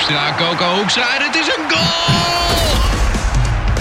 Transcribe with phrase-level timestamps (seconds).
[0.00, 2.68] Hoekstra, Coco Hoekstra en het is een goal!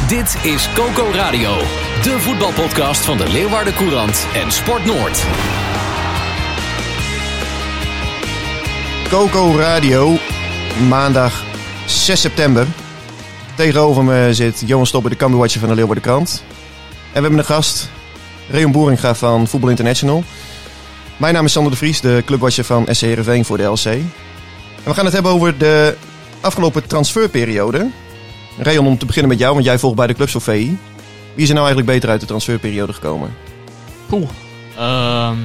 [0.07, 1.57] Dit is Coco Radio,
[2.03, 5.25] de voetbalpodcast van de Leeuwarden Courant en Sport Noord.
[9.09, 10.17] Coco Radio,
[10.87, 11.43] maandag
[11.85, 12.67] 6 september.
[13.55, 16.43] Tegenover me zit Johan Stopper, de Cambuurwatcher van de Leeuwarden Krant.
[16.89, 17.89] En we hebben een gast,
[18.49, 20.23] Reon Boeringa van Voetbal International.
[21.17, 23.85] Mijn naam is Sander de Vries, de clubwatcher van SC Heerenveen voor de LC.
[23.85, 24.03] En
[24.83, 25.95] we gaan het hebben over de
[26.41, 27.89] afgelopen transferperiode.
[28.57, 30.77] Reon, om te beginnen met jou, want jij volgt bij de club Sofie.
[31.33, 33.33] Wie is er nou eigenlijk beter uit de transferperiode gekomen?
[34.07, 34.29] Poeh.
[34.77, 35.37] Ehm,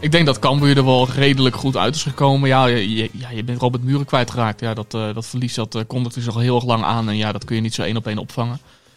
[0.00, 2.48] ik denk dat Cambuur er wel redelijk goed uit is gekomen.
[2.48, 4.60] Ja, je, je- bent Robert Muren kwijtgeraakt.
[4.60, 7.08] Ja, dat, eh, dat verlies dat uh, zich al heel erg lang aan.
[7.08, 8.54] En ja, dat kun je niet zo één op één opvangen.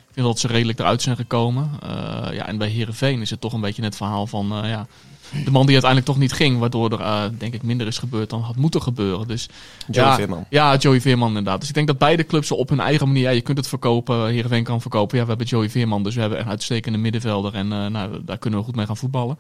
[0.08, 1.72] Ik vind dat ze redelijk eruit zijn gekomen.
[1.84, 4.62] Eh, ja, en bij Herenveen is het toch een beetje het verhaal van...
[4.64, 4.88] ja,
[5.46, 6.60] de man die uiteindelijk toch niet ging.
[6.60, 9.28] Waardoor er eh, denk ik minder is gebeurd dan had moeten gebeuren.
[9.28, 9.50] Dus
[9.92, 10.46] Joey ja, Veerman.
[10.50, 11.60] Ja, Joey Veerman inderdaad.
[11.60, 13.24] Dus ik denk dat beide clubs op hun eigen manier...
[13.24, 15.18] Ja, je kunt het verkopen, Heerenveen kan verkopen.
[15.18, 17.54] Ja, we hebben Joey Veerman, dus we hebben een uitstekende middenvelder.
[17.54, 19.38] En eh, nou, daar kunnen we goed mee gaan voetballen.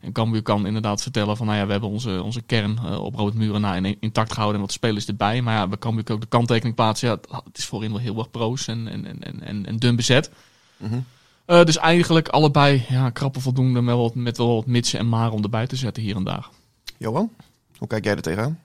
[0.00, 1.46] En Cambuur kan inderdaad vertellen van...
[1.46, 4.60] Nou ja, we hebben onze, onze kern eh, op Robert Muren na in, intact gehouden...
[4.60, 5.42] en wat spelers erbij.
[5.42, 7.08] Maar ja, we Cambuur ook de kanttekening plaatsen.
[7.08, 9.96] Ja, het- is voorin wel heel erg proos en, en, en, en, en, en dun
[9.96, 10.30] bezet.
[10.76, 10.98] Mhm.
[11.44, 13.72] Eh, dus eigenlijk allebei ja, krappen voldoende...
[13.80, 16.24] met wel, wat- met wel wat mitsen en maar om erbij te zetten hier en
[16.24, 16.48] daar.
[16.98, 17.30] Johan,
[17.78, 18.60] hoe kijk jij er tegenaan?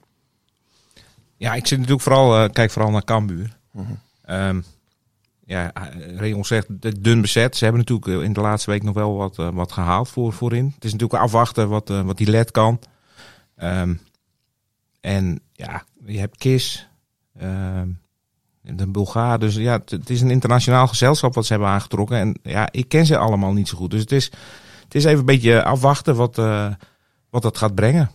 [1.37, 3.57] Ja, ik zit natuurlijk vooral, eh, kijk vooral naar Cambuur.
[3.71, 3.91] Mhm.
[4.21, 4.61] Ehm,
[5.45, 7.57] ja, eh, Reon zegt de- dun bezet.
[7.57, 10.71] Ze hebben natuurlijk in de laatste week nog wel wat, wat gehaald voor, voorin.
[10.75, 12.79] Het is natuurlijk afwachten wat, wat die led kan.
[13.55, 13.95] Ehm,
[15.01, 16.87] en ja, je hebt Kis,
[17.39, 17.89] ehm,
[18.75, 19.39] de Bulgaar.
[19.39, 22.17] Dus ja, het, het is een internationaal gezelschap wat ze hebben aangetrokken.
[22.17, 23.91] En ja, ik ken ze allemaal niet zo goed.
[23.91, 24.25] Dus het is,
[24.83, 26.67] het is even een beetje afwachten wat, eh,
[27.29, 28.11] wat dat gaat brengen.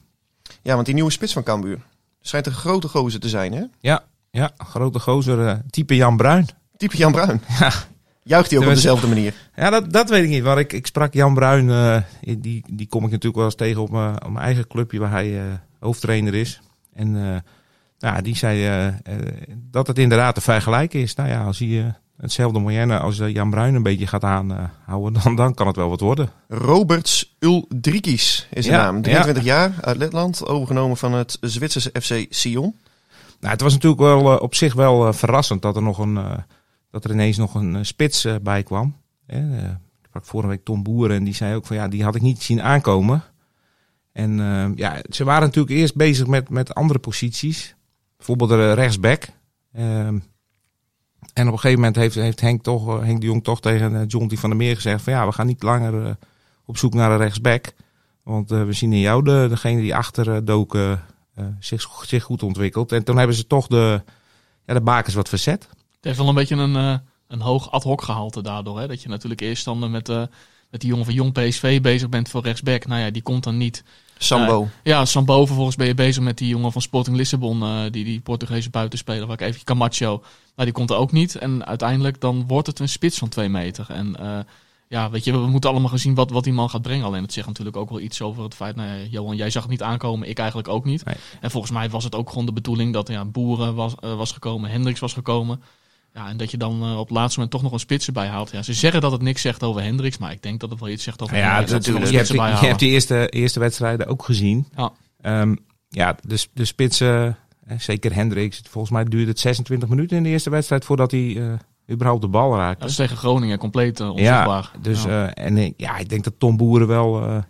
[0.62, 1.78] Ja, want die nieuwe spits van Cambuur
[2.20, 3.64] schijnt een grote gozer te zijn, hè?
[3.80, 6.48] Ja, ja grote gozer, eh, type Jan Bruin.
[6.76, 7.42] Type Jan Bruin.
[7.60, 7.72] Ja.
[8.24, 9.34] Juicht hij ook op dezelfde manier?
[9.56, 10.42] Ja, dat, dat weet ik niet.
[10.42, 11.96] Maar ik, ik sprak Jan Bruin, eh,
[12.38, 15.10] die, die kom ik natuurlijk wel eens tegen op mijn, op mijn eigen clubje waar
[15.10, 16.60] hij hoofdtrainer is.
[16.94, 17.42] En
[18.10, 18.94] ja, die zei eh, eh,
[19.70, 21.14] dat het inderdaad te vergelijken is.
[21.14, 21.86] Nou ja, als hij eh,
[22.16, 26.00] hetzelfde moyenne als Jan Bruin een beetje gaat aanhouden, dan, dan kan het wel wat
[26.00, 26.30] worden.
[26.48, 29.02] Roberts Uldrikis is de Ja, naam.
[29.02, 32.74] 23 jaar, uit Letland, overgenomen van het Zwitserse FC Sion.
[33.40, 36.18] Nou, het was natuurlijk wel op zich wel verrassend dat er, nog een,
[36.90, 38.96] dat er ineens nog een spits bij kwam.
[39.26, 39.38] Ik
[40.04, 42.42] sprak vorige week Tom Boeren en die zei ook van ja, die had ik niet
[42.42, 43.22] zien aankomen.
[44.12, 44.36] En
[44.76, 47.74] ja, ze waren natuurlijk eerst bezig met, met andere posities.
[48.26, 49.28] Bijvoorbeeld de rechtsback.
[49.72, 50.18] Ehm,
[51.32, 54.00] en op een gegeven moment heeft, heeft Henk, toch, eh, Henk de Jong toch tegen
[54.00, 54.38] eh, John T.
[54.38, 56.12] van der Meer gezegd van ja, we gaan niet langer eh,
[56.64, 57.72] op zoek naar een rechtsback.
[58.22, 61.00] Want we zien in jou de, degene die achter doken
[61.60, 62.92] zich, zich goed ontwikkeld.
[62.92, 64.02] En toen hebben ze toch de,
[64.66, 65.68] ja, de bakens wat verzet.
[65.70, 68.80] Het heeft wel een beetje een, een hoog ad hoc gehalte daardoor.
[68.80, 68.88] Hè?
[68.88, 70.08] Dat je natuurlijk eerst dan met,
[70.70, 72.86] met die jongen van Jong PSV bezig bent voor rechtsback.
[72.86, 73.84] Nou ja, die komt dan niet.
[74.18, 74.68] Sambo.
[74.82, 77.62] Ja, Sambo vervolgens ben je bezig met die jongen van Sporting Lissabon.
[77.62, 80.22] eh, die, die Portugese buitenspeler, waar ik even Camacho.
[80.56, 81.36] Nou, die komt er ook niet.
[81.36, 83.86] En uiteindelijk dan wordt het een spits van twee meter.
[83.88, 84.38] En eh,
[84.88, 87.04] ja, weet je, we moeten allemaal gaan zien wat, wat die man gaat brengen.
[87.06, 88.76] Alleen het zegt natuurlijk ook wel iets over het feit...
[88.76, 91.04] Nou ja, Johan, jij zag het niet aankomen, ik eigenlijk ook niet.
[91.04, 91.14] Nee.
[91.40, 94.32] En volgens mij was het ook gewoon de bedoeling dat ja, Boeren was, eh, was
[94.32, 95.62] gekomen, Hendricks was gekomen.
[96.14, 98.26] Ja, en dat je dan eh, op het laatste moment toch nog een spits erbij
[98.26, 98.50] haalt.
[98.50, 100.88] Ja, ze zeggen dat het niks zegt over Hendricks, maar ik denk dat het wel
[100.88, 101.70] iets zegt over Ja, Hendricks.
[101.70, 102.10] ze natuurlijk.
[102.10, 102.78] Je hebt, die, erbij je hebt halen.
[102.78, 104.66] die eerste, eerste wedstrijden ook gezien.
[104.76, 104.92] Ja.
[105.20, 105.54] Ehm,
[105.88, 107.36] ja, de, de spitsen,
[107.66, 108.62] eh, zeker Hendricks.
[108.70, 111.52] Volgens mij duurde het 26 minuten in de eerste wedstrijd voordat hij eh,
[111.90, 112.80] überhaupt de bal raakte.
[112.80, 114.70] Dat is tegen Groningen compleet onzichtbaar.
[114.72, 115.34] Ja, dus, Ja.
[115.34, 117.42] eh, en ja, ik denk dat Tom Boeren wel,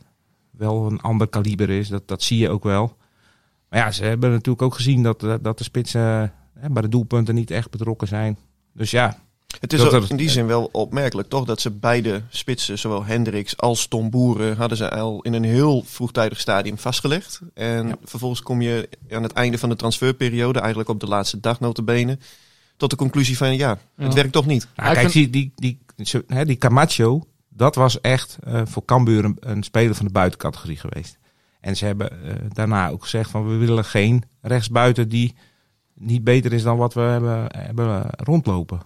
[0.50, 1.88] wel een ander kaliber is.
[1.88, 2.96] Dat, dat zie je ook wel.
[3.68, 6.32] Maar ja, ze hebben natuurlijk ook gezien dat, dat de spitsen
[6.70, 8.38] bij de doelpunten niet echt betrokken zijn.
[8.72, 9.18] Dus ja,
[9.60, 11.44] Het is Dat ook in die zin wel opmerkelijk, toch?
[11.44, 15.82] Dat ze beide spitsen, zowel Hendricks als Tom Boeren, hadden ze al in een heel
[15.86, 17.40] vroegtijdig stadium vastgelegd.
[17.54, 17.96] En Ja.
[18.04, 22.18] vervolgens kom je aan het einde van de transferperiode, eigenlijk op de laatste dag notabene,
[22.76, 24.12] tot de conclusie van ja, het Ja.
[24.14, 24.68] werkt toch niet.
[24.76, 29.24] Nou, kijk, vind- die, die, die, hè, die Camacho, dat was echt eh, voor Cambuur
[29.24, 31.18] een, een speler van de buitencategorie geweest.
[31.60, 35.34] En ze hebben eh, daarna ook gezegd van we willen geen rechtsbuiten die
[35.94, 38.80] niet beter is dan wat we hebben, hebben rondlopen.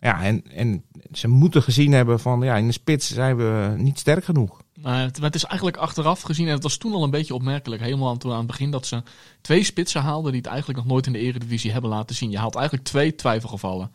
[0.00, 3.98] Ja, en, en ze moeten gezien hebben van ja, in de spits zijn we niet
[3.98, 4.60] sterk genoeg.
[4.80, 8.18] Maar het, is eigenlijk achteraf gezien, en het was toen al een beetje opmerkelijk, helemaal
[8.24, 9.02] aan, het begin, dat ze
[9.40, 12.30] twee spitsen haalden die het eigenlijk nog nooit in de eredivisie hebben laten zien.
[12.30, 13.92] Je haalt eigenlijk twee twijfelgevallen.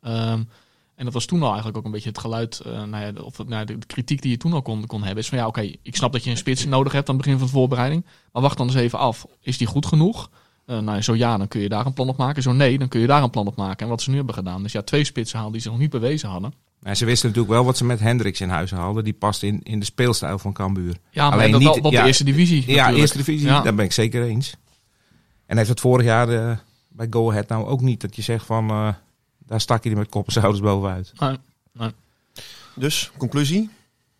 [0.00, 0.42] Ehm,
[0.94, 3.46] en dat was toen al eigenlijk ook een beetje het geluid, eh, nou ja, of
[3.46, 5.22] nou de kritiek die je toen al kon, kon hebben.
[5.22, 7.38] Is van ja, oké, ik snap dat je een spits nodig hebt aan het begin
[7.38, 8.04] van de voorbereiding.
[8.32, 9.26] Maar wacht dan eens even af.
[9.40, 10.30] Is die goed genoeg?
[10.68, 12.42] Eh, nou, zo ja, dan kun je daar een plan op maken.
[12.42, 13.78] Zo nee, dan kun je daar een plan op maken.
[13.84, 14.62] En wat ze nu hebben gedaan.
[14.62, 16.52] Dus ja, twee spitsen halen die ze nog niet bewezen hadden.
[16.78, 19.04] Maar ze wisten natuurlijk wel wat ze met Hendricks in huis hadden.
[19.04, 20.96] Die past in, in de speelstijl van Cambuur.
[21.10, 22.60] Ja, maar Alleen dat niet- wel op ja, de eerste divisie.
[22.60, 22.98] Ja, natuurlijk.
[22.98, 23.60] eerste divisie, Ja.
[23.60, 24.54] daar ben ik zeker eens.
[25.46, 26.56] En heeft het vorig jaar eh,
[26.88, 28.70] bij Go Ahead nou ook niet dat je zegt van...
[28.70, 28.88] eh,
[29.38, 31.12] daar stak je er met kop en schouders bovenuit.
[31.72, 31.90] Nee.
[32.74, 33.70] Dus, conclusie?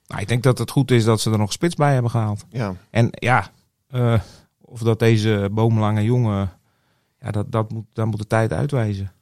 [0.06, 2.44] Nou, ik denk dat het goed is dat ze er nog spits bij hebben gehaald.
[2.50, 2.74] Ja.
[2.90, 3.50] En ja,
[3.90, 4.20] eh,
[4.68, 6.52] of dat deze boomlange jongen...
[7.20, 9.12] Ja, dat, dat, moet, dat moet de tijd uitwijzen.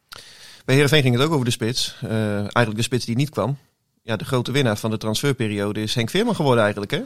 [0.65, 1.97] Bij Heerenveen ging het ook over de spits.
[2.03, 3.57] Eh, eigenlijk de spits die niet kwam.
[4.03, 7.03] Ja, de grote winnaar van de transferperiode is Henk Veerman geworden eigenlijk, hè?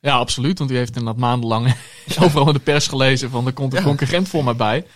[0.00, 0.58] Ja, absoluut.
[0.58, 1.74] Want die heeft inderdaad maandenlang
[2.22, 3.84] overal in de pers gelezen van er komt een Ja.
[3.84, 4.86] concurrent voor mij bij.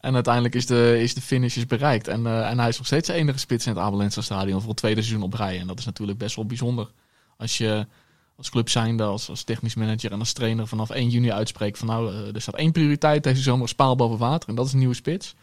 [0.00, 2.08] En uiteindelijk is de, is de finish is bereikt.
[2.08, 4.68] En, eh, en hij is nog steeds de enige spits in het Abelense stadion voor
[4.68, 5.58] het tweede seizoen op rij.
[5.60, 6.90] En dat is natuurlijk best wel bijzonder.
[7.36, 7.86] Als je
[8.36, 11.86] als club zijnde, als, als technisch manager en als trainer vanaf 1 juni uitspreekt van
[11.86, 14.48] nou, eh, er staat één prioriteit deze zomer, spaal boven water.
[14.48, 15.34] En dat is een nieuwe spits.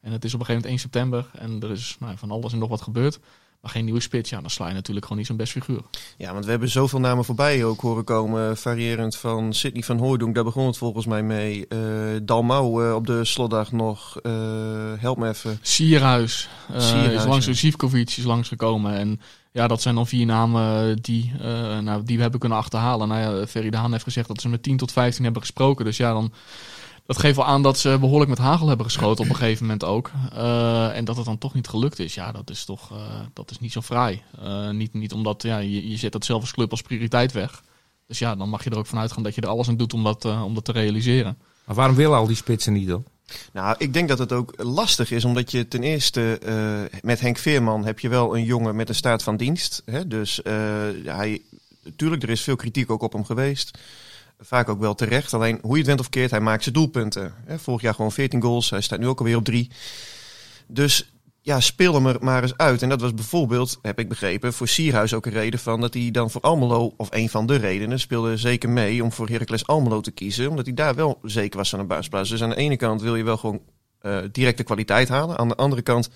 [0.00, 2.52] En het is op een gegeven moment 1 september en er is nou, van alles
[2.52, 3.18] en nog wat gebeurd.
[3.60, 5.80] Maar geen nieuwe spits, ja, dan sla je natuurlijk gewoon niet zo'n best figuur.
[6.16, 8.56] Ja, want we hebben zoveel namen voorbij ook horen komen.
[8.56, 11.66] Variërend van Sidney van Hooydonk, daar begon het volgens mij mee.
[11.68, 11.78] Eh
[12.22, 14.18] Dalmau eh, op de slotdag nog.
[14.98, 15.58] Help me even.
[15.62, 17.52] Sierhuis, Sierhuis, is langs, ja.
[17.52, 18.94] Zivkovic is langsgekomen.
[18.94, 19.20] En
[19.52, 23.08] ja, dat zijn dan vier namen die, eh, nou, die we hebben kunnen achterhalen.
[23.08, 25.84] Nou ja, Ferry heeft gezegd dat ze met 10 tot 15 hebben gesproken.
[25.84, 26.32] Dus ja, dan,
[27.06, 29.84] dat geeft wel aan dat ze behoorlijk met hagel hebben geschoten op een gegeven moment
[29.84, 30.10] ook.
[30.32, 32.14] Eh, en dat het dan toch niet gelukt is.
[32.14, 34.22] Ja, dat is toch eh, dat is niet zo fraai.
[34.72, 37.62] Niet, niet omdat ja, je, je zet dat zelf als club als prioriteit weg.
[38.06, 39.94] Dus ja, dan mag je er ook van uitgaan dat je er alles aan doet
[39.94, 41.38] om dat, om dat te realiseren.
[41.64, 43.04] Maar waarom willen al die spitsen niet dan?
[43.52, 47.38] Nou, ik denk dat het ook lastig is, omdat je ten eerste eh, met Henk
[47.38, 49.82] Veerman heb je wel een jongen met een staat van dienst.
[49.84, 50.06] Hè?
[50.06, 50.52] Dus eh,
[51.04, 51.42] hij,
[51.82, 53.78] natuurlijk, er is veel kritiek ook op hem geweest.
[54.40, 55.34] Vaak ook wel terecht.
[55.34, 57.34] Alleen hoe je het went of keert, hij maakt zijn doelpunten.
[57.44, 57.58] Hè?
[57.58, 59.70] Vorig jaar gewoon 14 goals, hij staat nu ook alweer op 3.
[60.66, 61.10] Dus
[61.50, 62.82] ja, speel hem er maar eens uit.
[62.82, 66.10] En dat was bijvoorbeeld, heb ik begrepen, voor Sierhuis ook een reden van dat hij
[66.10, 70.00] dan voor Almelo, of een van de redenen, speelde zeker mee om voor Heracles Almelo
[70.00, 70.48] te kiezen.
[70.50, 72.30] Omdat hij daar wel zeker was aan de basisplaats.
[72.30, 73.60] Dus aan de ene kant wil je wel gewoon
[74.00, 75.38] eh, directe kwaliteit halen.
[75.38, 76.08] Aan de andere kant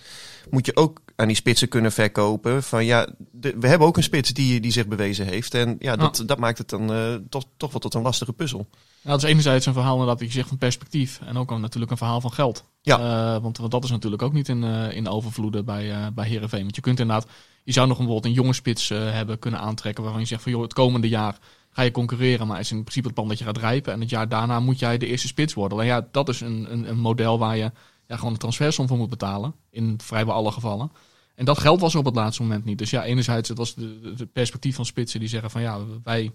[0.50, 2.62] moet je ook aan die spitsen kunnen verkopen.
[2.62, 5.54] Van ja, de- we hebben ook een spits die, die zich bewezen heeft.
[5.54, 8.58] En ja, dat, dat maakt het dan eh, toch, toch wel tot een lastige puzzel.
[8.68, 8.70] Nou,
[9.02, 11.20] dat is enerzijds een verhaal dat je zegt van perspectief.
[11.26, 12.64] En ook een- natuurlijk een verhaal van geld.
[12.84, 12.98] Ja.
[12.98, 16.28] Eh, want, want dat is natuurlijk ook niet in, eh in overvloeden bij, eh bij
[16.28, 16.62] Heerenveen.
[16.62, 17.26] Want je kunt inderdaad,
[17.62, 20.02] je zou nog een, bijvoorbeeld een jonge spits hebben kunnen aantrekken.
[20.02, 21.38] Waarvan je zegt van joh, het komende jaar
[21.70, 22.46] ga je concurreren.
[22.46, 23.92] Maar is in principe het plan dat je gaat rijpen.
[23.92, 25.78] En het jaar daarna moet jij de eerste spits worden.
[25.78, 27.72] Alleen ja, dat is een, een, een model waar je
[28.06, 29.54] ja, gewoon een transfersom voor moet betalen.
[29.70, 30.90] In vrijwel alle gevallen.
[31.34, 32.78] En dat geld was er op het laatste moment niet.
[32.78, 36.32] Dus ja, enerzijds het was de perspectief van spitsen die zeggen van ja, wij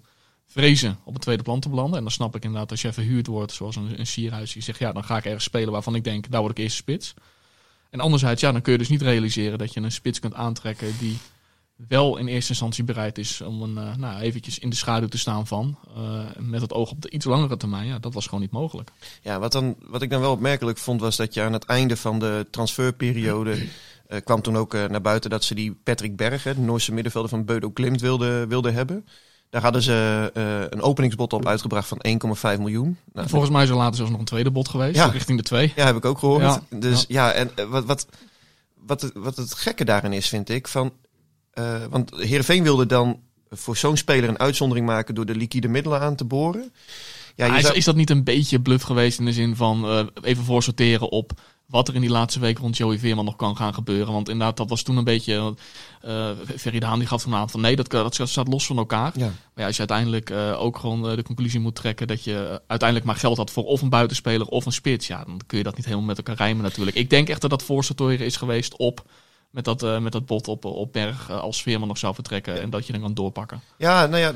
[0.52, 1.98] vrezen op het tweede plan te belanden.
[1.98, 4.80] En dan snap ik inderdaad als je verhuurd wordt, zoals een, een sierhuis, die zegt
[4.80, 7.14] ja, dan ga ik ergens spelen waarvan ik denk, daar word ik eerste spits.
[7.90, 10.98] En anderzijds, ja, dan kun je dus niet realiseren dat je een spits kunt aantrekken
[11.00, 11.18] die
[11.88, 15.18] wel in eerste instantie bereid is om een, eh, nou, eventjes in de schaduw te
[15.18, 15.78] staan van.
[15.96, 17.88] eh, met het oog op de iets langere termijn.
[17.88, 18.92] Ja, dat was gewoon niet mogelijk.
[19.22, 21.98] Ja, wat, dan, wat ik dan wel opmerkelijk vond, was dat je aan het einde
[21.98, 23.68] van de transferperiode.
[24.08, 27.46] eh, kwam toen ook naar buiten dat ze die Patrick Berger, de Noorse middenvelder van
[27.46, 29.06] Beudo Klimt, wilden wilde hebben.
[29.50, 32.00] Daar hadden ze eh, een openingsbod op uitgebracht van
[32.56, 32.98] 1,5 miljoen.
[33.14, 35.06] Nou, En volgens mij is er later zelfs nog een tweede bod geweest, Ja.
[35.06, 35.74] richting de twee.
[35.76, 36.42] Ja, heb ik ook gehoord.
[36.42, 36.62] Ja.
[36.70, 38.08] Dus ja, en eh, wat, wat,
[38.86, 40.94] wat, het, wat het gekke daarin is, vind ik, van,
[41.54, 46.00] eh, want Heerenveen wilde dan voor zo'n speler een uitzondering maken door de liquide middelen
[46.02, 46.72] aan te boren.
[47.36, 49.86] Ja, Maar is, zou- is dat niet een beetje bluff geweest in de zin van
[49.86, 51.32] eh, even voorsorteren op
[51.70, 54.14] wat er in die laatste week rond Joey Veerman nog kan gaan gebeuren?
[54.14, 55.56] Want inderdaad, dat was toen een beetje.
[56.02, 58.78] eh Ferry de Haan die gaf toen aan van nee, dat, dat staat los van
[58.78, 59.12] elkaar.
[59.16, 59.26] Ja.
[59.26, 62.48] Maar ja, als je uiteindelijk eh, ook gewoon eh, de conclusie moet trekken dat je
[62.48, 65.58] eh, uiteindelijk maar geld had voor of een buitenspeler of een spits, ja, dan kun
[65.58, 66.98] je dat niet helemaal met elkaar rijmen natuurlijk.
[66.98, 69.04] Ik denk echt dat dat voorsorteren is geweest op
[69.50, 72.62] met dat, eh, met dat bot op, op berg eh, als Veerman nog zou vertrekken
[72.62, 73.62] en dat je dan kan doorpakken.
[73.78, 74.34] Ja, nou ja,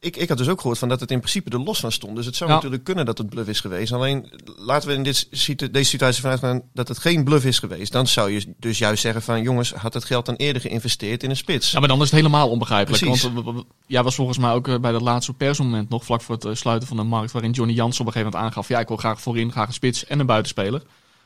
[0.00, 2.16] ik, ik had dus ook gehoord van dat het in principe er los van stond.
[2.16, 2.56] Dus het zou Ja.
[2.56, 3.92] natuurlijk kunnen dat het bluff is geweest.
[3.92, 5.28] Alleen laten we in dit,
[5.72, 7.92] deze situatie vanuit gaan dat het geen bluff is geweest.
[7.92, 11.30] Dan zou je dus juist zeggen van jongens, had het geld dan eerder geïnvesteerd in
[11.30, 11.70] een spits.
[11.70, 13.02] Ja, maar dan is het helemaal onbegrijpelijk.
[13.02, 13.22] Precies.
[13.32, 16.34] Want eh, jij was volgens mij ook eh, bij dat laatste persmoment nog vlak voor
[16.34, 18.80] het eh, sluiten van de markt, waarin Johnny Jans op een gegeven moment aangaf, ja,
[18.80, 20.82] ik wil graag voorin, graag een spits en een buitenspeler.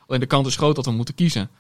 [0.07, 1.50] Alleen de kans is groot dat we moeten kiezen.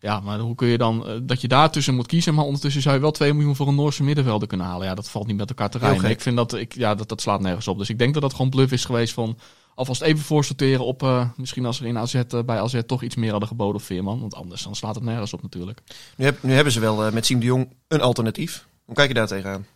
[0.00, 2.94] Ja, maar hoe kun je dan eh, dat je daartussen moet kiezen, maar ondertussen zou
[2.94, 4.86] je wel 2 miljoen voor een Noorse middenvelder kunnen halen.
[4.86, 6.00] Ja, dat valt niet met elkaar te rijmen.
[6.10, 7.78] Ik vind dat, ik, ja, dat, dat slaat nergens op.
[7.78, 9.38] Dus ik denk dat dat gewoon bluff is geweest van
[9.74, 13.14] alvast even voorsorteren op, eh, misschien als er in AZ, eh, bij AZ toch iets
[13.16, 14.20] meer hadden geboden op Veerman.
[14.20, 15.80] Want anders dan slaat het nergens op natuurlijk.
[16.16, 18.66] Nu, heb- nu hebben ze wel met Siem de Jong een alternatief.
[18.84, 19.66] Hoe kijk je daar tegenaan?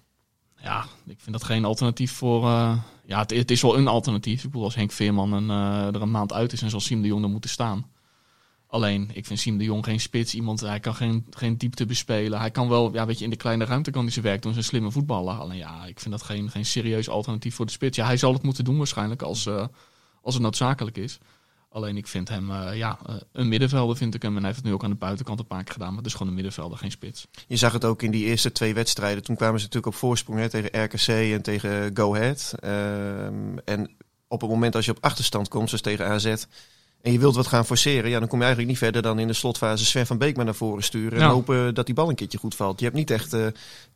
[0.62, 2.43] Ja, ik vind dat geen alternatief voor.
[3.07, 4.38] ja, het, het is wel een alternatief.
[4.45, 5.50] Ik bedoel, als Henk Veerman een,
[5.95, 7.87] er een maand uit is en zal Siem de Jong er moeten staan.
[8.73, 10.35] Alleen, ik vind Siem de Jong geen spits.
[10.35, 12.38] Iemand, hij kan geen, geen diepte bespelen.
[12.38, 14.52] Hij kan wel, ja, weet je, in de kleine ruimte kan hij zijn werk doen.
[14.52, 15.35] Zijn slimme voetballer.
[15.35, 17.97] Alleen ja, ik vind dat geen, geen serieus alternatief voor de spits.
[17.97, 19.67] Ja, hij zal het moeten doen waarschijnlijk als, eh,
[20.23, 21.19] als het noodzakelijk is.
[21.69, 24.33] Alleen ik vind hem, eh, ja, eh, een middenvelder vind ik hem.
[24.33, 25.88] En hij heeft het nu ook aan de buitenkant een paar keer gedaan.
[25.88, 27.26] Maar het is gewoon een middenvelder, geen spits.
[27.49, 29.23] Je zag het ook in die eerste twee wedstrijden.
[29.23, 32.55] Toen kwamen ze natuurlijk op voorsprong hè, tegen RKC en tegen Go Ahead.
[32.61, 33.91] Ehm, en
[34.29, 36.35] op het moment als je op achterstand komt, zoals tegen AZ...
[37.02, 38.11] en je wilt wat gaan forceren...
[38.11, 40.44] Ja, dan kom je eigenlijk niet verder dan in de slotfase Sven van Beek maar
[40.44, 41.18] naar voren sturen...
[41.18, 41.30] en Ja.
[41.30, 42.78] hopen dat die bal een keertje goed valt.
[42.78, 43.47] Je hebt niet echt eh,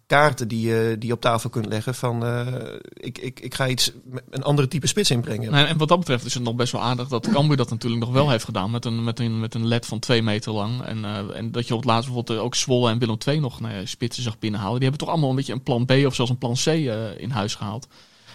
[0.07, 2.25] kaarten die, je die je op tafel kunt leggen van...
[2.25, 2.47] eh,
[2.93, 3.93] ik, ik, ik ga iets,
[4.31, 5.51] een andere type spits inbrengen.
[5.51, 8.03] Nee, en wat dat betreft is het nog best wel aardig dat Cambuur dat natuurlijk
[8.03, 8.71] nog wel heeft gedaan.
[8.71, 10.83] Met een, met een, met een led van twee meter lang.
[10.83, 13.41] En, eh, en dat je op het laatst bijvoorbeeld eh, ook Zwolle en Willem II
[13.41, 14.75] nog nou ja, spitsen zag binnenhalen.
[14.75, 17.19] Die hebben toch allemaal een beetje een plan B of zelfs een plan C eh,
[17.19, 17.87] in huis gehaald.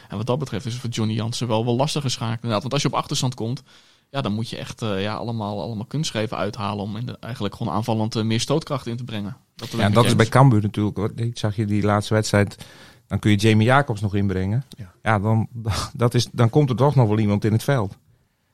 [0.10, 2.62] En wat dat betreft is het voor Johnny Jansen wel, wel lastig geschaakt inderdaad.
[2.62, 3.64] Want als je op achterstand komt,
[4.12, 6.84] ja, dan moet je echt eh, ja, allemaal, allemaal kunstgrepen uithalen.
[6.84, 9.38] Om in de- eigenlijk gewoon aanvallend eh, meer stootkracht in te brengen.
[9.56, 10.98] Dat, Ja, en dat is bij Cambuur natuurlijk.
[10.98, 11.16] hoor.
[11.16, 12.66] Die zag je die laatste wedstrijd.
[13.08, 14.64] Dan kun je Jamie Jacobs nog inbrengen.
[14.78, 14.92] Ja.
[15.04, 15.48] Ja, dan,
[15.94, 17.98] dat is, dan komt er toch nog wel iemand in het veld.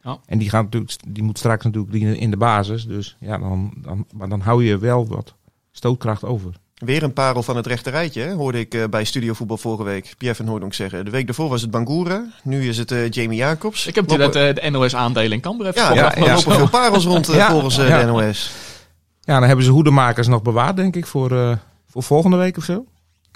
[0.01, 0.19] Ja.
[0.25, 2.85] En die, gaat natuurlijk, die moet straks natuurlijk in de basis.
[2.87, 5.33] Dus ja, dan, dan, maar dan hou je wel wat
[5.71, 6.53] stootkracht over.
[6.77, 9.83] Weer een parel van het rechte rijtje, hè, hoorde ik eh, bij Studio Voetbal vorige
[9.83, 10.13] week.
[10.17, 11.05] Pierre van Hooydonk zeggen.
[11.05, 12.25] De week daarvoor was het Bangura.
[12.43, 13.87] Nu is het eh, Jamie Jacobs.
[13.87, 16.69] Ik heb idee dat eh, de NOS-aandelen in Cambuur heeft Ja, er ja, lopen veel
[16.69, 17.99] parels rond Ja, volgens ja.
[17.99, 18.51] de NOS.
[19.27, 21.51] Ja, dan hebben ze hoedemakers nog bewaard, denk ik, voor, eh,
[21.87, 22.85] voor volgende week of zo.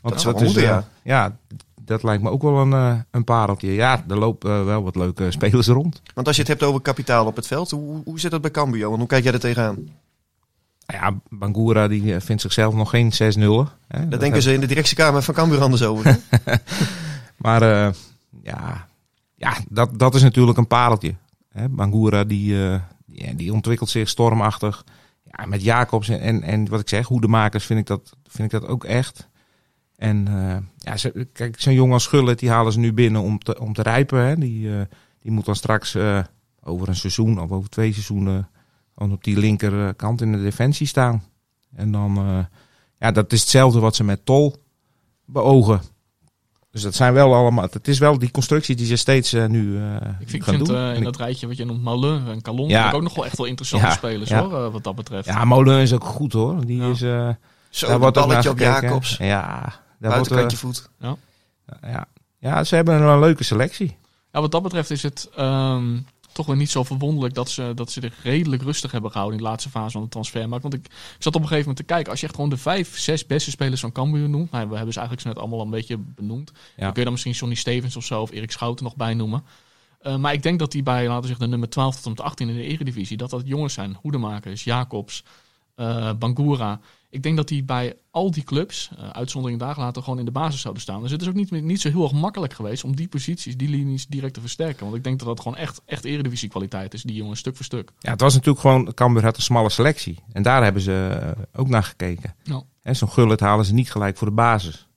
[0.01, 0.87] Want Dat moeten, eh, ja.
[1.03, 1.37] ja,
[1.81, 3.73] dat lijkt me ook wel een, een pareltje.
[3.73, 6.01] Ja, er lopen wel wat leuke spelers rond.
[6.13, 8.51] Want als je het hebt over kapitaal op het veld, hoe, hoe zit dat bij
[8.51, 8.85] Cambuur?
[8.85, 9.87] Want hoe kijk jij er tegenaan?
[10.91, 13.17] Nou ja, Bangura die eh, vindt zichzelf nog geen 6-0.
[13.87, 14.07] Hè.
[14.07, 16.19] Daar denken ze in de directiekamer van Cambuur anders over.
[17.37, 17.93] Maar eh,
[18.43, 18.87] ja,
[19.35, 21.15] ja dat, dat is natuurlijk een pareltje.
[21.49, 21.69] Hè?
[21.69, 24.83] Bangura die, eh, die, die ontwikkelt zich stormachtig.
[25.23, 28.59] Ja, met Jacobs en, en, en wat ik zeg, hoedemakers vind ik dat, vind ik
[28.59, 29.29] dat ook echt.
[29.95, 30.27] En
[30.77, 33.73] ja, ze, kijk, zo'n jongen als Gullit, die halen ze nu binnen om te, om
[33.73, 34.25] te rijpen.
[34.25, 34.35] Hè?
[34.35, 34.69] Die,
[35.19, 35.97] die moet dan straks
[36.63, 38.49] over een seizoen of over twee seizoenen
[38.95, 41.23] gewoon op die linkerkant in de defensie staan.
[41.75, 42.37] En dan, eh,
[42.99, 44.55] ja, dat is hetzelfde wat ze met Tol
[45.25, 45.81] beogen.
[46.71, 49.77] Dus dat zijn wel allemaal, het is wel die constructie die ze steeds eh, nu
[49.77, 50.75] eh, Ik vind, gaan vind doen.
[50.75, 52.91] eh, En in ik- dat rijtje wat je noemt, Malin en Calon, Ja.
[52.91, 54.41] ook nog wel echt wel interessante Ja, spelers ja.
[54.47, 55.25] hoor, eh, wat dat betreft.
[55.25, 56.65] ja, Molen is ook goed hoor.
[56.65, 56.89] Die Ja.
[56.89, 57.29] is, eh
[57.69, 58.81] Zo, daar wordt balletje op gekeken.
[58.81, 59.17] Jacobs.
[59.17, 59.25] Ja,
[59.99, 60.89] daar wordt, Buitenkantje eh, voet.
[61.81, 62.05] ja.
[62.39, 63.97] ja, ze hebben een leuke selectie.
[64.31, 65.97] Ja, wat dat betreft is het ehm,
[66.31, 69.43] toch wel niet zo verwonderlijk dat ze, dat ze zich redelijk rustig hebben gehouden in
[69.43, 70.63] de laatste fase van de transfermarkt.
[70.63, 72.57] Want ik, ik zat op een gegeven moment te kijken, als je echt gewoon de
[72.57, 75.65] vijf, zes beste spelers van Cambuur noemt, nou, we hebben ze eigenlijk zo net allemaal
[75.65, 76.51] een beetje benoemd.
[76.75, 79.43] Dan kun je dan misschien Sonny Stevens of zo, of Erik Schouten nog bij noemen.
[80.01, 82.09] Eh, maar ik denk dat die bij, laten we zeggen, de nummer 12 tot en
[82.09, 83.97] met 18 in de Eredivisie, dat dat jongens zijn.
[84.01, 85.23] Hoedemakers, Jacobs,
[85.75, 86.79] eh Bangura.
[87.11, 90.31] Ik denk dat die bij al die clubs, eh uitzondering daar later, gewoon in de
[90.31, 91.01] basis zouden staan.
[91.01, 93.69] Dus het is ook niet, niet zo heel erg makkelijk geweest om die posities, die
[93.69, 94.83] linies direct te versterken.
[94.83, 97.65] Want ik denk dat dat gewoon echt, echt Eredivisie kwaliteit is, die jongens stuk voor
[97.65, 97.91] stuk.
[97.99, 100.19] Ja, het was natuurlijk gewoon, Cambuur had een smalle selectie.
[100.31, 102.35] En daar hebben ze eh, ook naar gekeken.
[102.43, 102.63] Ja.
[102.81, 104.87] En zo'n Gullit halen ze niet gelijk voor de basis.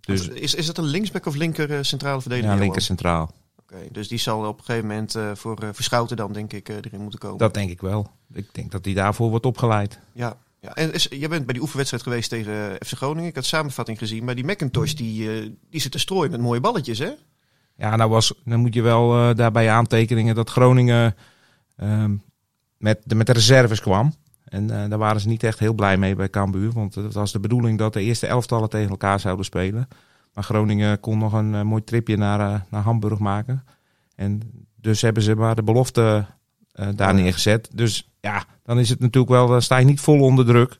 [0.00, 2.52] Dus Is, is dat een linksback of linker eh, centrale verdediger?
[2.52, 3.30] ja, linker centraal.
[3.72, 6.68] Oké, dus die zal op een gegeven moment eh, voor uh, Verschouten dan denk ik
[6.68, 7.38] eh, erin moeten komen.
[7.38, 8.10] Dat denk ik wel.
[8.32, 9.98] Ik denk dat hij daarvoor wordt opgeleid.
[10.12, 10.74] Ja, ja.
[10.74, 13.28] En is, jij bent bij die oefenwedstrijd geweest tegen FC Groningen.
[13.28, 14.24] Ik had samenvatting gezien.
[14.24, 17.10] Maar die McIntosh die, uh, die zit te strooien met mooie balletjes hè?
[17.76, 21.14] Ja, nou was, dan moet je wel uh, daarbij aantekeningen dat Groningen
[21.82, 22.04] uh,
[22.76, 24.14] met, de, met de reserves kwam.
[24.44, 26.72] En daar waren ze niet echt heel blij mee bij Cambuur.
[26.72, 29.88] Want het was de bedoeling dat de eerste elftallen tegen elkaar zouden spelen.
[30.34, 33.64] Maar Groningen kon nog een mooi tripje naar, naar Hamburg maken.
[34.14, 34.40] En
[34.76, 36.26] dus hebben ze maar de belofte
[36.94, 37.70] daar neergezet.
[37.74, 40.78] Dus ja, dan is het natuurlijk wel, dan sta je niet vol onder druk.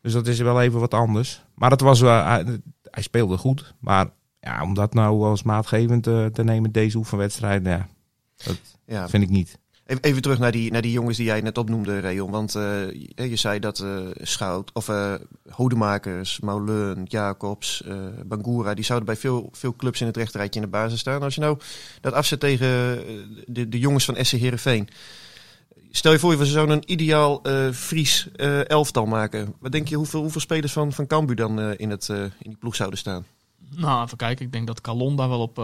[0.00, 1.44] Dus dat is wel even wat anders.
[1.54, 3.74] Maar het was, wel hij, speelde goed.
[3.80, 7.88] Maar ja, om dat nou als maatgevend eh, te nemen, deze oefenwedstrijd, ja,
[8.36, 9.58] dat Ja, vind ik niet.
[9.88, 12.30] Even, terug naar die, naar die jongens die jij net opnoemde, Rayon.
[12.30, 15.14] Want eh, je, zei dat eh, Schout, of eh
[15.50, 17.82] Hodemakers, Mauleun, Jacobs,
[18.26, 21.22] Bangura, die zouden bij veel, veel clubs in het rechterrijtje in de basis staan.
[21.22, 21.58] Als je nou
[22.00, 22.68] dat afzet tegen
[23.46, 24.88] de, de jongens van SC Heerenveen.
[25.90, 27.42] Stel je voor, we zouden een ideaal
[27.72, 28.28] Fries
[28.66, 29.54] elftal maken.
[29.60, 32.74] Wat denk je, hoeveel, hoeveel spelers van, van Cambuur dan in, het, in die ploeg
[32.74, 33.24] zouden staan?
[33.74, 34.46] Nou, even kijken.
[34.46, 35.56] Ik denk dat Calon daar wel, op,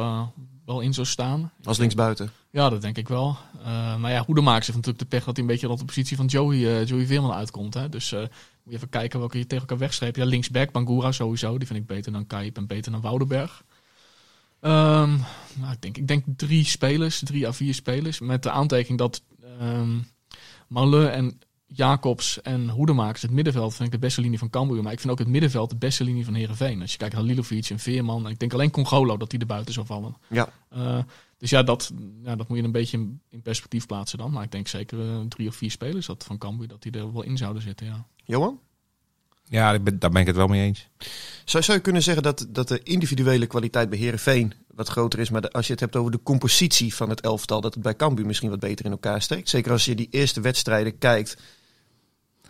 [0.67, 1.53] wel in zou staan.
[1.65, 2.31] Als linksbuiten.
[2.55, 3.37] Ja, dat denk ik wel.
[3.65, 6.17] Eh, maar ja, Hoedemaaks heeft natuurlijk de pech dat hij een beetje op de positie
[6.17, 7.75] van Joey, eh, Joey Veerman uitkomt.
[7.75, 7.89] Hè?
[7.89, 8.31] Dus eh, moet
[8.65, 10.17] je even kijken welke je tegen elkaar wegstreept.
[10.17, 11.59] Ja, linksback, Bangura sowieso.
[11.59, 13.65] Die vind ik beter dan Kaip en beter dan Woudenberg.
[14.61, 15.11] Ehm,
[15.55, 18.21] nou, ik, denk, ik denk drie spelers, drie à vier spelers.
[18.21, 19.23] Met de aantekening dat
[20.69, 24.83] Maleu en Jacobs en Hoedemakers, het middenveld, vind ik de beste linie van Cambuur.
[24.83, 26.81] Maar ik vind ook het middenveld de beste linie van Heerenveen.
[26.81, 28.29] Als je kijkt naar Lilovic en Veerman.
[28.29, 30.17] Ik denk alleen Congolo dat die er buiten zou vallen.
[30.29, 30.49] Ja.
[31.45, 34.31] Dus ja dat, ja, dat moet je een beetje in, in perspectief plaatsen dan.
[34.31, 37.13] Maar ik denk zeker eh, drie of vier spelers dat van Cambuur dat die er
[37.13, 37.87] wel in zouden zitten.
[37.87, 38.07] Ja.
[38.25, 38.61] Johan?
[39.49, 40.89] Ja, ik ben- daar ben ik het wel mee eens.
[41.45, 45.31] Zou, zou je kunnen zeggen dat, dat de individuele kwaliteit bij Herenveen wat groter is,
[45.31, 47.97] maar de- als je het hebt over de compositie van het elftal, dat het bij
[47.97, 49.49] Cambuur misschien wat beter in elkaar steekt?
[49.49, 51.37] Zeker als je die eerste wedstrijden kijkt,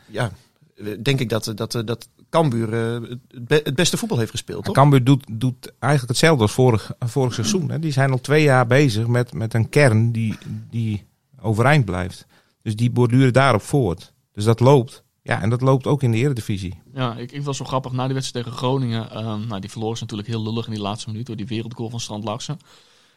[0.07, 0.33] ja,
[0.77, 4.65] eh, denk ik dat, dat, dat Cambuur eh, het, be- het beste voetbal heeft gespeeld,
[4.65, 4.75] toch?
[4.75, 7.71] Cambuur doet, doet eigenlijk hetzelfde als vorig, vorig seizoen.
[7.71, 7.79] Hè.
[7.79, 10.35] Die zijn al twee jaar bezig met, met een kern die,
[10.71, 11.05] die
[11.41, 12.27] overeind blijft.
[12.63, 14.13] Dus die borduren daarop voort.
[14.33, 15.03] Dus dat loopt.
[15.23, 16.75] Ja, en dat loopt ook in de eredivisie.
[16.95, 19.11] Ja, ik, ik was zo grappig na die wedstrijd tegen Groningen.
[19.11, 21.91] ehm, nou, die verloren ze natuurlijk heel lullig in die laatste minuut door die wereldgoal
[21.91, 22.59] van Strand Larsen.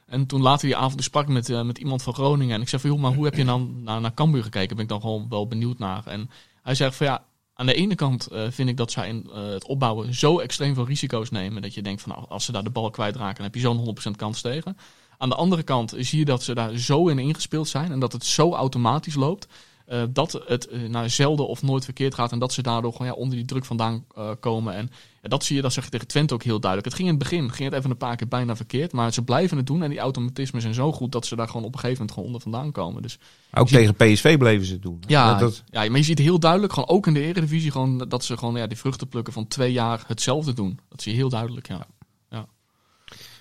[0.06, 2.56] En toen later die avond dus sprak ik met, eh, met iemand van Groningen.
[2.56, 4.76] En ik zei van, joh, maar hoe heb je dan naar, naar Cambuur gekeken?
[4.76, 6.06] Ben ik dan gewoon wel benieuwd naar.
[6.08, 6.30] En
[6.64, 7.24] hij zegt van, ja,
[7.58, 10.74] aan de ene kant eh, vind ik dat zij in eh, het opbouwen zo extreem
[10.74, 11.62] veel risico's nemen.
[11.62, 13.96] Dat je denkt van, nou, als ze daar de bal kwijtraken, dan heb je zo'n
[14.14, 14.78] 100% kans tegen.
[15.18, 17.92] Aan de andere kant zie je dat ze daar zo in ingespeeld zijn.
[17.92, 19.48] En dat het zo automatisch loopt.
[19.88, 22.32] Eh, dat het eh, nou, zelden of nooit verkeerd gaat.
[22.32, 24.74] En dat ze daardoor gewoon ja, onder die druk vandaan eh, komen.
[24.74, 24.90] En
[25.22, 26.90] ja, dat zie je, dat zeg je tegen Twente ook heel duidelijk.
[26.94, 28.92] Het ging in het begin, ging het even een paar keer bijna verkeerd.
[28.92, 29.84] Maar ze blijven het doen.
[29.84, 32.26] En die automatismen zijn zo goed dat ze daar gewoon op een gegeven moment gewoon
[32.28, 33.02] onder vandaan komen.
[33.02, 33.20] Dus
[33.54, 35.04] Ook tegen PSV bleven ze het doen.
[35.08, 37.98] ja, Dat, dat- ja, maar je ziet heel duidelijk, gewoon ook in de Eredivisie, gewoon
[37.98, 40.80] dat ze gewoon ja, die vruchten plukken van twee jaar hetzelfde doen.
[40.90, 41.86] Dat zie je heel duidelijk, ja.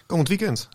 [0.06, 0.68] Komend weekend.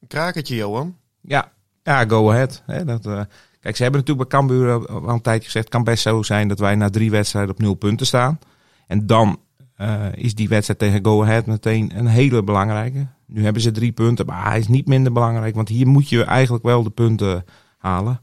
[0.00, 0.96] Een krakertje, Johan.
[1.20, 2.62] ja, ja, go ahead.
[2.66, 3.20] Hè, dat, eh,
[3.60, 5.64] kijk, ze hebben natuurlijk bij Cambuur al een tijdje gezegd...
[5.64, 8.38] het kan best zo zijn dat wij na drie wedstrijden op nul punten staan.
[8.86, 9.38] En dan
[9.76, 13.06] eh, is die wedstrijd tegen Go Ahead meteen een hele belangrijke.
[13.26, 15.54] Nu hebben ze drie punten, maar hij is niet minder belangrijk.
[15.54, 17.44] Want hier moet je eigenlijk wel de punten
[17.78, 18.20] halen.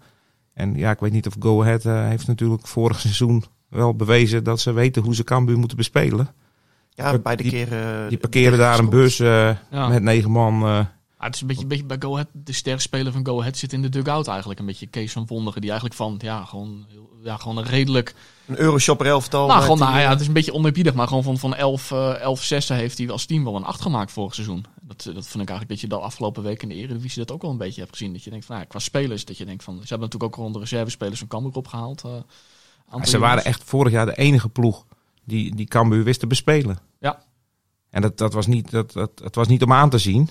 [0.53, 4.43] En ja, ik weet niet of Go Ahead eh, heeft natuurlijk vorig seizoen wel bewezen...
[4.43, 6.27] dat ze weten hoe ze Cambuur moeten bespelen.
[6.89, 7.73] Ja, Die- beide keer...
[7.73, 9.87] eh, Die parkeren daar een bus eh, Ja.
[9.87, 10.87] met negen man...
[11.27, 13.73] het is een beetje, een beetje bij Go Ahead, de sterspeler van Go Ahead zit
[13.73, 14.59] in de dugout eigenlijk.
[14.59, 18.15] Een beetje Kees van Wonderen, die eigenlijk van, ja, gewoon, heel- ja, gewoon een redelijk...
[18.47, 19.47] Een Euroshopper elftal.
[19.47, 22.19] nou, gewoon, nou ja, het is een beetje oneerbiedig, maar gewoon van, van 11, eh
[22.19, 24.65] 11 6 heeft hij als team wel een 8 gemaakt vorig seizoen.
[24.81, 27.31] Dat, eh, dat vind ik eigenlijk dat je de afgelopen week in de Eredivisie dat
[27.35, 28.13] ook wel een beetje hebt gezien.
[28.13, 30.35] Dat je denkt van, ja, qua spelers, dat je denkt van, ze hebben natuurlijk ook
[30.35, 32.03] gewoon de reservespelers van Cambuur opgehaald.
[32.03, 32.11] eh,
[32.89, 34.85] aantal ze waren echt vorig jaar de enige ploeg
[35.23, 36.79] die, die Cambuur wist te bespelen.
[36.99, 37.23] Ja.
[37.89, 40.29] En dat, dat was niet, dat, dat, het was niet om aan te zien.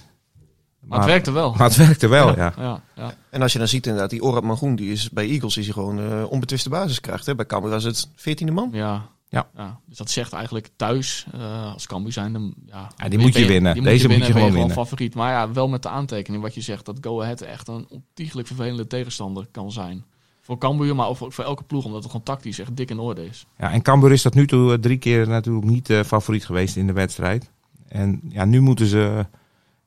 [0.88, 1.50] Maar het werkte wel.
[1.52, 2.52] Maar het werkte wel, ja.
[2.56, 3.14] ja, ja.
[3.30, 5.74] En als je dan ziet inderdaad, die Orad Mangoen, die is bij Eagles is hij
[5.74, 7.26] gewoon eh onbetwiste basiskracht.
[7.26, 7.34] Hè?
[7.34, 8.68] Bij Cambuur was het 14e man.
[8.72, 9.08] Ja.
[9.28, 9.80] Ja.
[9.86, 13.46] Dus dat zegt eigenlijk thuis, eh, als Cambuur zijn, dan, ja, Ja, die moet je
[13.46, 13.74] winnen.
[13.74, 14.76] die Deze moet je en ben gewoon winnen.
[14.76, 15.14] favoriet.
[15.14, 18.46] Maar ja, wel met de aantekening wat je zegt, dat Go Ahead echt een ontiegelijk
[18.46, 20.04] vervelende tegenstander kan zijn.
[20.40, 23.26] Voor Cambuur, maar ook voor, elke ploeg, omdat het gewoon tactisch echt dik in orde
[23.26, 23.46] is.
[23.58, 23.72] ja.
[23.72, 26.86] En Cambuur is tot nu toe eh, drie keer natuurlijk niet eh, favoriet geweest in
[26.86, 27.50] de wedstrijd.
[27.88, 29.26] En ja, nu moeten ze.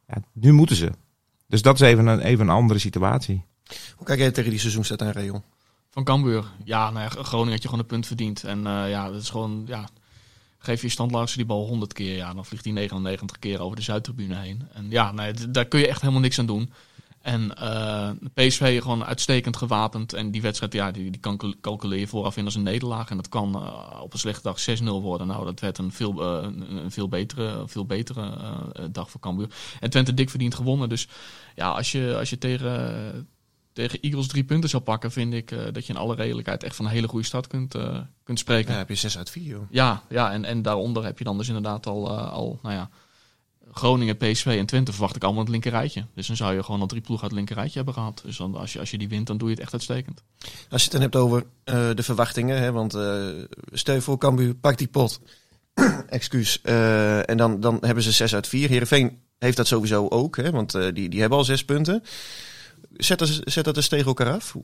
[0.09, 0.91] Ja, nu moeten ze.
[1.47, 3.43] Dus dat is even een, even een andere situatie.
[3.95, 5.43] Hoe kijk jij tegen die seizoenstart aan, Rayon?
[5.89, 8.43] Van Cambuur, ja, nou ja, Groningen had je gewoon een punt verdiend.
[8.43, 9.89] En eh, ja, dat is gewoon, ja,
[10.57, 13.81] geef je standlaarse die bal 100 keer, ja, dan vliegt hij 99 keer over de
[13.81, 14.67] Zuidtribune heen.
[14.73, 16.73] En ja, nee, daar kun je echt helemaal niks aan doen.
[17.21, 20.13] En eh PSV gewoon uitstekend gewapend.
[20.13, 23.09] En die wedstrijd, ja, die, die calcul- calculeer je vooraf in als een nederlaag.
[23.09, 25.27] En dat kan eh, op een slechte dag 6-0 worden.
[25.27, 28.31] Nou, dat werd een veel, eh, een, veel betere, veel betere
[28.91, 29.49] dag voor Cambuur.
[29.79, 30.89] En Twente dik verdiend gewonnen.
[30.89, 31.07] Dus
[31.55, 33.27] ja, als je, als je tegen,
[33.73, 36.85] tegen Eagles drie punten zou pakken, vind ik dat je in alle redelijkheid echt van
[36.85, 37.75] een hele goede start kunt,
[38.23, 38.71] kunt spreken.
[38.71, 39.61] Ja, heb je 6 uit 4, joh.
[39.69, 42.89] Ja, ja en, en daaronder heb je dan dus inderdaad al, al nou ja,
[43.71, 46.05] Groningen, PSV en Twente verwacht ik allemaal het linkerrijtje.
[46.13, 48.21] Dus dan zou je gewoon al drie ploegen uit het linkerrijtje hebben gehad.
[48.25, 50.23] Dus dan, als, je, als je die wint, dan doe je het echt uitstekend.
[50.69, 53.27] Als je het dan hebt over eh, de verwachtingen, hè, want eh
[53.71, 55.21] stel je voor Cambuur pakt die pot,
[56.09, 58.69] excuus, eh, en dan, dan hebben ze 6 uit 4.
[58.69, 62.03] Heerenveen heeft dat sowieso ook, hè, want eh, die, die hebben al zes punten.
[62.97, 64.55] Zet dat, zet dat eens tegen elkaar af?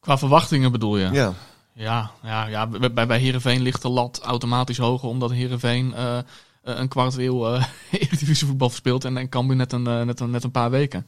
[0.00, 1.10] Qua verwachtingen bedoel je?
[1.10, 1.34] Ja.
[1.74, 5.08] Ja, ja, ja bij, bij Heerenveen ligt de lat automatisch hoger.
[5.08, 6.18] Omdat Heerenveen eh
[6.62, 9.04] een kwart eeuw eh Eredivisie voetbal verspeelt.
[9.04, 11.06] En, en Cambuur net een, eh, net, een, net een paar weken.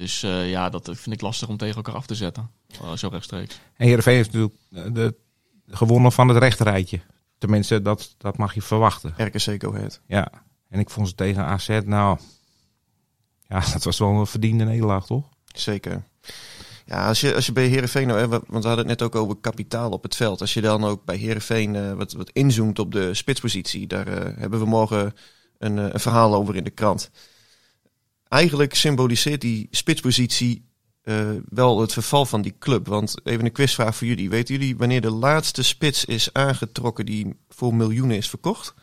[0.00, 2.50] Dus eh, ja, dat vind ik lastig om tegen elkaar af te zetten.
[2.82, 3.60] Eh, zo rechtstreeks.
[3.76, 5.14] En Heerenveen heeft natuurlijk eh, de,
[5.66, 7.00] gewonnen van het rechterrijtje.
[7.38, 9.14] Tenminste, dat, dat mag je verwachten.
[9.16, 10.00] RKC Go Ahead.
[10.06, 10.32] Ja.
[10.68, 12.18] En ik vond ze tegen AZ, nou...
[13.48, 15.28] Ja, dat was wel een verdiende nederlaag, toch?
[15.44, 16.02] Zeker.
[16.90, 19.14] Ja, als je, als je bij Heerenveen, nou, hè, want we hadden het net ook
[19.14, 20.40] over kapitaal op het veld.
[20.40, 24.36] Als je dan ook bij Heerenveen eh, wat, wat inzoomt op de spitspositie, daar eh,
[24.38, 25.14] hebben we morgen
[25.58, 27.10] een, eh, een verhaal over in de krant.
[28.28, 30.68] Eigenlijk symboliseert die spitspositie
[31.02, 32.86] eh, wel het verval van die club.
[32.86, 34.30] Want even een quizvraag voor jullie.
[34.30, 38.74] Weten jullie wanneer de laatste spits is aangetrokken die voor miljoenen is verkocht?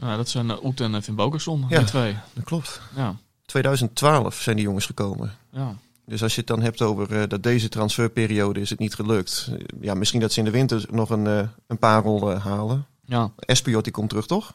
[0.00, 1.78] Ja, dat zijn uh, Oet en uh, Finn Bokerson, Ja.
[1.78, 2.16] die twee.
[2.32, 2.80] Dat klopt.
[2.96, 3.16] Ja,
[3.46, 5.36] 2012 zijn die jongens gekomen.
[5.52, 5.76] ja.
[6.08, 9.50] Dus als je het dan hebt over eh, dat deze transferperiode is het niet gelukt.
[9.52, 12.86] Eh, ja, misschien dat ze in de winter nog een, eh, een paar rollen halen.
[13.04, 13.32] ja.
[13.38, 14.52] Espiot die komt terug, toch?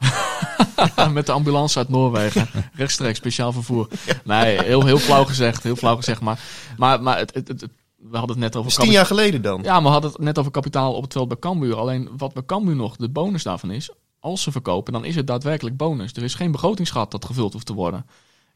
[1.13, 2.47] Met de ambulance uit Noorwegen.
[2.73, 3.87] Rechtstreeks speciaal vervoer.
[4.23, 5.63] Nee, heel, heel flauw gezegd.
[5.63, 6.21] Heel flauw gezegd.
[6.21, 6.39] Maar,
[6.77, 8.71] maar, maar het, het, het- we hadden het net over...
[8.71, 9.61] tien jaar geleden dan.
[9.63, 11.75] Ja, maar we hadden het net over kapitaal op het veld bij Cambuur.
[11.75, 13.89] Alleen wat bij Cambuur nog de bonus daarvan is...
[14.19, 16.13] als ze verkopen, dan is het daadwerkelijk bonus.
[16.13, 18.05] Er is geen begrotingsgat dat gevuld hoeft te worden.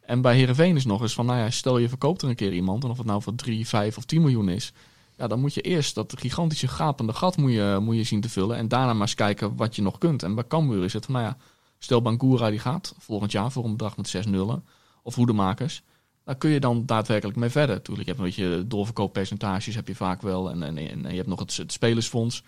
[0.08, 1.26] En bij Herenveen is nog eens van...
[1.26, 2.84] nou ja, stel je verkoopt er een keer iemand...
[2.84, 4.74] en of het nou voor 3, 5 of 10 miljoen is...
[5.18, 8.30] ja, dan moet je eerst dat gigantische gapende gat moet je, moet je zien te
[8.30, 8.58] vullen...
[8.58, 10.24] en daarna maar eens kijken wat je nog kunt.
[10.24, 11.38] En bij Cambuur is het van, nou ja...
[11.80, 14.66] stel Bangura die gaat volgend jaar voor een bedrag met 6 nullen...
[15.04, 15.84] of hoedemakers...
[16.24, 17.82] Daar kun je dan daadwerkelijk mee verder.
[17.82, 20.50] Tuurlijk, je hebt een beetje doorverkooppercentages, heb je vaak wel.
[20.50, 22.44] En, en, je hebt nog het, spelersfonds.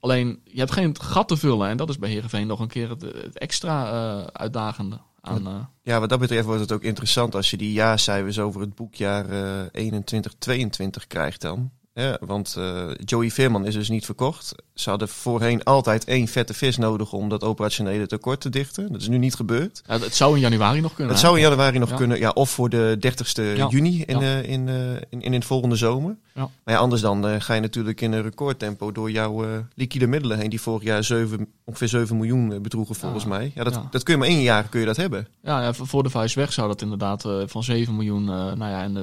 [0.00, 1.68] Alleen, je hebt geen gat te vullen.
[1.68, 4.98] En dat is bij Heerenveen nog een keer het, het extra eh, uitdagende.
[5.28, 8.60] Aan, eh, Ja, wat dat betreft wordt het ook interessant als je die jaarcijfers over
[8.60, 11.70] het boekjaar eh 21-22 krijgt dan.
[11.94, 14.54] Ja, want eh, Joey Veerman is dus niet verkocht.
[14.76, 18.92] Ze hadden voorheen altijd één vette vis nodig om dat operationele tekort te dichten.
[18.92, 19.82] Dat is nu niet gebeurd.
[19.86, 21.14] ja, het zou in januari nog kunnen.
[21.14, 21.20] Hè?
[21.20, 21.96] zou in januari nog Ja.
[21.96, 23.66] kunnen, ja, of voor de 30ste Ja.
[23.70, 24.74] juni in, eh, in, eh,
[25.08, 26.16] in, in het volgende zomer.
[26.34, 26.48] Ja.
[26.64, 30.38] Maar ja, anders dan eh, ga je natuurlijk in een recordtempo door jouw liquide middelen
[30.38, 33.52] heen, die vorig jaar 7, ongeveer 7 miljoen bedroegen volgens mij.
[33.54, 35.26] Ja, dat, dat kun je maar één jaar kun je dat hebben.
[35.42, 38.24] Ja, ja, voor de vuist weg zou dat inderdaad van 7 miljoen.
[38.24, 38.96] nou ja, en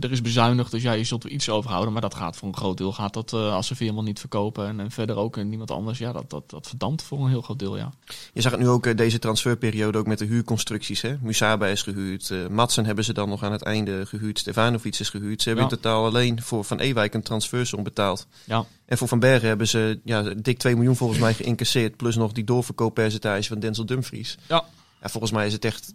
[0.00, 1.92] er is bezuinigd, dus ja, je zult er iets overhouden.
[1.92, 4.57] Maar dat gaat voor een groot deel, gaat dat als ze Veerman niet verkopen.
[4.66, 5.98] En, en verder ook en niemand anders.
[5.98, 7.92] Ja, dat, dat, dat verdampt voor een heel groot deel, ja.
[8.32, 11.00] Je zag het nu ook eh, deze transferperiode ook met de huurconstructies.
[11.00, 11.16] Hè?
[11.20, 12.30] Musaba is gehuurd.
[12.30, 14.38] eh Madsen hebben ze dan nog aan het einde gehuurd.
[14.38, 15.42] Stefanovic is gehuurd.
[15.42, 15.70] Ze hebben Ja.
[15.72, 18.26] in totaal alleen voor Van Ewijk een transfersom betaald.
[18.44, 21.96] Ja, En voor Van Bergen hebben ze ja, dik 2 miljoen volgens mij geïncasseerd.
[21.96, 24.38] Plus nog die doorverkooppercentage van Denzel Dumfries.
[24.48, 24.64] Ja.
[25.02, 25.92] ja volgens mij is het echt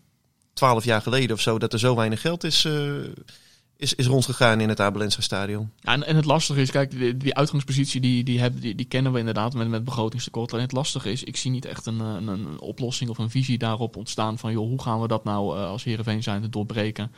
[0.53, 2.73] 12 jaar geleden of zo dat er zo weinig geld is, eh,
[3.77, 5.71] is, is rondgegaan in het Abelense stadion.
[5.81, 9.67] En, en het lastige is, kijk, die, uitgangspositie die, die, die, kennen we inderdaad met,
[9.67, 10.51] met begrotingstekort.
[10.51, 13.57] Alleen het lastige is, ik zie niet echt een, een, een oplossing of een visie
[13.57, 17.11] daarop ontstaan van, joh, hoe gaan we dat nou eh, als Heerenveen zijn doorbreken?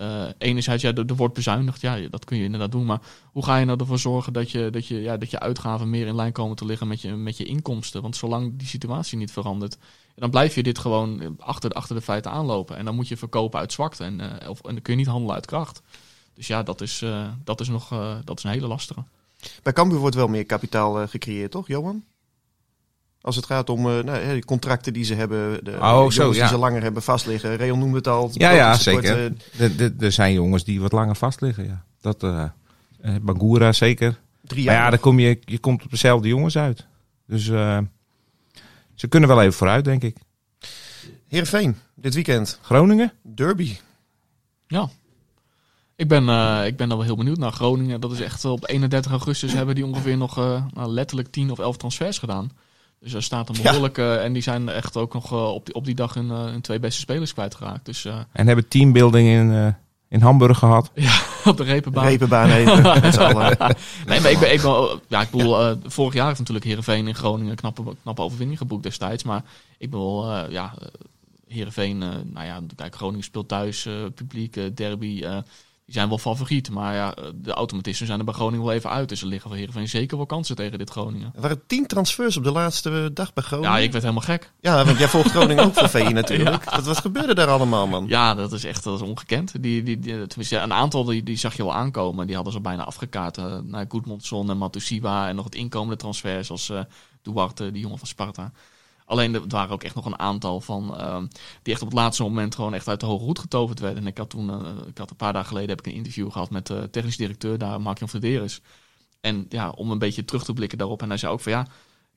[0.00, 2.84] Eh enerzijds, ja, er wordt bezuinigd, ja, dat kun je inderdaad doen.
[2.84, 3.00] Maar
[3.32, 6.06] hoe ga je nou ervoor zorgen dat je, dat je, ja, dat je uitgaven meer
[6.06, 8.02] in lijn komen te liggen met je, met je inkomsten?
[8.02, 9.78] Want zolang die situatie niet verandert,
[10.14, 12.76] dan blijf je dit gewoon achter, de- achter de feiten aanlopen.
[12.76, 15.08] En dan moet je verkopen uit zwakte en, eh, of, en dan kun je niet
[15.08, 15.82] handelen uit kracht.
[16.34, 19.04] Dus ja, dat is, eh, dat is nog eh, dat is een hele lastige.
[19.62, 22.04] Bij Cambuur wordt wel meer kapitaal gecreëerd, toch Johan?
[23.20, 26.14] Als het gaat om eh, nou, hè, die contracten die ze hebben, de Oh, jongens
[26.14, 27.56] zo, die ze langer hebben vastliggen.
[27.56, 28.30] Reon noemde het al.
[28.32, 29.32] Ja, ja, zeker.
[30.00, 31.84] Er- zijn jongens die wat langer vast liggen, ja.
[32.00, 32.26] Dat,
[33.22, 34.20] Bangura zeker.
[34.44, 34.84] drie Maar jaar.
[34.84, 36.86] ja, dan kom je, je komt op dezelfde jongens uit.
[37.26, 37.78] Dus eh,
[39.00, 40.16] ze kunnen wel even vooruit, denk ik.
[41.28, 42.58] Heerenveen, dit weekend.
[42.62, 43.12] Groningen?
[43.22, 43.76] Derby.
[44.66, 44.88] Ja.
[45.96, 48.00] Ik ben, eh, ik ben dan wel heel benieuwd naar Groningen.
[48.00, 51.58] Dat is echt op 31 augustus hebben die ongeveer nog eh, nou, letterlijk 10 of
[51.58, 52.50] 11 transfers gedaan.
[53.00, 53.62] Dus er staat een Ja.
[53.62, 54.14] behoorlijke.
[54.14, 56.60] en die zijn echt ook nog eh, op, die, op die dag hun, eh, hun
[56.60, 57.84] twee beste spelers kwijtgeraakt.
[57.84, 59.66] Dus eh, En hebben teambuilding in, eh,
[60.10, 60.90] in Hamburg gehad.
[61.44, 62.04] op de repenbaan.
[62.04, 62.82] Repenbaan even.
[63.02, 63.56] met z'n allen.
[64.06, 67.08] Nee, maar ik ben, ik ben, ja, ik bedoel, eh, vorig jaar heeft natuurlijk Heerenveen
[67.08, 69.22] in Groningen een knappe, knappe overwinning geboekt destijds.
[69.22, 69.42] Maar
[69.78, 70.86] ik ben wel, eh, ja, eh,
[71.50, 75.24] Heerenveen, eh, nou ja, kijk, Groningen speelt thuis, eh, publiek, eh, derby.
[75.90, 76.70] Eh, die zijn wel favoriet.
[76.70, 79.08] Maar ja, de automatismen zijn er bij Groningen wel even uit.
[79.08, 81.32] Dus er liggen voor Heerenveen zeker wel kansen tegen dit Groningen.
[81.34, 83.72] Er waren tien transfers op de laatste dag bij Groningen.
[83.72, 84.52] Ja, ik werd helemaal gek.
[84.60, 86.64] Ja, want jij volgt Groningen ook voor VI natuurlijk.
[86.64, 88.04] Wat, wat gebeurde daar allemaal, man?
[88.08, 89.62] Ja, dat is echt dat is ongekend.
[89.62, 92.26] Die, die, die, tenminste, een aantal die, die zag je wel aankomen.
[92.26, 93.38] Die hadden ze bijna afgekaart.
[93.38, 95.28] Uh, naar Goedmondson en Matusiwa.
[95.28, 96.80] En nog het inkomende transfers zoals uh,
[97.22, 98.52] Duarte, die jongen van Sparta.
[99.10, 101.16] Alleen er waren ook echt nog een aantal van uh,
[101.62, 104.02] die echt op het laatste moment gewoon echt uit de hoge hoed getoverd werden.
[104.02, 106.32] En ik had toen, uh, ik had een paar dagen geleden heb ik een interview
[106.32, 108.48] gehad met de technisch directeur daar, Mark-Jan.
[109.20, 111.02] En ja, om een beetje terug te blikken daarop.
[111.02, 111.66] En hij zei ook van ja,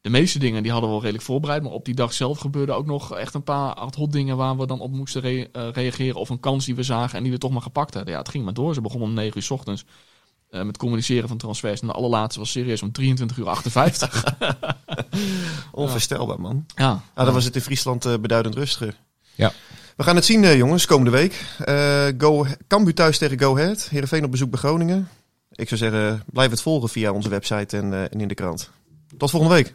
[0.01, 1.63] de meeste dingen die hadden we wel redelijk voorbereid.
[1.63, 4.57] Maar op die dag zelf gebeurde ook nog echt een paar ad hoc dingen waar
[4.57, 6.19] we dan op moesten re uh, reageren.
[6.19, 8.13] Of een kans die we zagen en die we toch maar gepakt hadden.
[8.13, 8.73] Ja, het ging maar door.
[8.73, 9.85] Ze begonnen om 9 uur s ochtends.
[10.49, 11.81] Uh, met communiceren van transfers.
[11.81, 14.23] En de allerlaatste was serieus om 23 uur 58.
[15.71, 16.65] Onvoorstelbaar, man.
[16.75, 17.01] Ja.
[17.13, 18.95] Ah, dan was het in Friesland uh, beduidend rustiger.
[19.35, 19.51] Ja.
[19.95, 21.45] We gaan het zien, uh, jongens, komende week.
[21.65, 23.87] Uh, Go, Cambuur thuis tegen Go Ahead.
[23.89, 25.07] Heerenveen op bezoek bij Groningen.
[25.51, 28.69] Ik zou zeggen, blijf het volgen via onze website en, en in de krant.
[29.17, 29.73] Tot volgende week.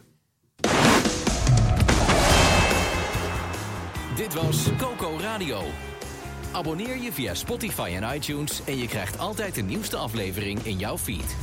[4.15, 5.61] Dit was Coco Radio.
[6.51, 10.97] Abonneer je via Spotify en iTunes en je krijgt altijd de nieuwste aflevering in jouw
[10.97, 11.35] feed.